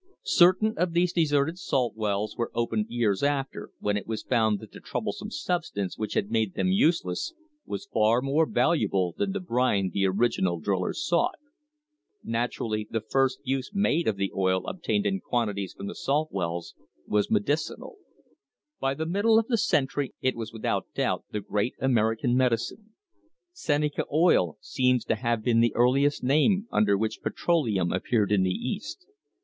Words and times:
Certain 0.25 0.73
of 0.77 0.93
these 0.93 1.13
deserted 1.13 1.59
salt 1.59 1.95
wells 1.95 2.35
were 2.35 2.49
opened 2.55 2.87
years 2.89 3.21
after, 3.21 3.69
when 3.77 3.95
it 3.95 4.07
was 4.07 4.23
found 4.23 4.57
that 4.59 4.71
the 4.71 4.79
troublesome 4.79 5.29
substance 5.29 5.95
which 5.95 6.15
had 6.15 6.31
made 6.31 6.55
them 6.55 6.69
useless 6.71 7.35
was 7.67 7.85
far 7.85 8.19
more 8.19 8.47
valuable 8.47 9.13
than 9.19 9.31
the 9.31 9.39
brine 9.39 9.91
the 9.93 10.07
original 10.07 10.59
drillers 10.59 11.05
sought. 11.07 11.35
Naturally 12.23 12.87
the 12.89 12.99
first 13.11 13.41
use 13.43 13.69
made 13.75 14.07
of 14.07 14.15
the 14.17 14.31
oil 14.35 14.65
obtained 14.65 15.05
in 15.05 15.19
quanti 15.19 15.51
i 15.51 15.53
ties 15.65 15.73
from 15.73 15.85
the 15.85 15.93
salt 15.93 16.31
wells 16.31 16.73
was 17.05 17.29
medicinal. 17.29 17.97
By 18.79 18.95
the 18.95 19.05
middle 19.05 19.37
of 19.37 19.45
the 19.49 19.55
century 19.59 20.15
it 20.19 20.35
was 20.35 20.51
without 20.51 20.87
doubt 20.95 21.25
the 21.29 21.41
great 21.41 21.75
American 21.79 22.35
medicine. 22.35 22.95
"Seneca 23.51 24.05
Oil" 24.11 24.57
seems 24.61 25.05
to 25.05 25.15
have 25.17 25.43
been 25.43 25.59
the 25.59 25.75
earliest 25.75 26.23
name 26.23 26.67
under 26.71 26.97
which 26.97 27.21
petroleum 27.21 27.91
appeared 27.93 28.31
in 28.31 28.41
the 28.41 28.49
East. 28.49 29.05